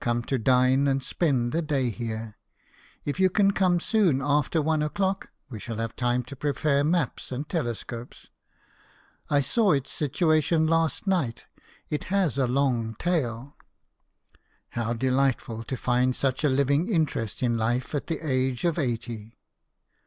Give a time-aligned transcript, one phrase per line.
[0.00, 2.38] Come to dine and spend the day here.
[3.04, 7.30] If you can come soon after one o'clock, we shall have time to prepare maps
[7.30, 8.30] and telescopes.
[9.28, 11.44] I saw its situa tion last night.
[11.90, 13.58] It has a long tail."
[14.70, 19.36] How delightful to find such a living interest in life at the age of eighty